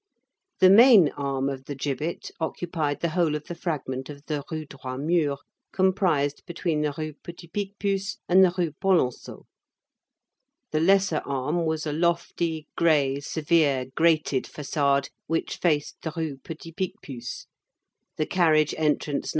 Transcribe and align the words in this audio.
The 0.61 0.71
main 0.71 1.09
arm 1.11 1.47
of 1.47 1.65
the 1.65 1.75
gibbet 1.75 2.31
occupied 2.39 3.01
the 3.01 3.09
whole 3.09 3.35
of 3.35 3.43
the 3.45 3.53
fragment 3.53 4.09
of 4.09 4.25
the 4.25 4.43
Rue 4.49 4.65
Droit 4.65 4.99
Mur 5.01 5.35
comprised 5.71 6.43
between 6.47 6.81
the 6.81 6.91
Rue 6.97 7.13
Petit 7.23 7.47
Picpus 7.49 8.17
and 8.27 8.43
the 8.43 8.51
Rue 8.57 8.71
Polonceau; 8.81 9.45
the 10.71 10.79
lesser 10.79 11.21
arm 11.23 11.67
was 11.67 11.85
a 11.85 11.93
lofty, 11.93 12.65
gray, 12.75 13.19
severe 13.19 13.85
grated 13.93 14.45
façade 14.45 15.09
which 15.27 15.57
faced 15.57 15.97
the 16.01 16.11
Rue 16.17 16.37
Petit 16.39 16.71
Picpus; 16.71 17.45
the 18.17 18.25
carriage 18.25 18.73
entrance 18.79 19.25
No. 19.25 19.29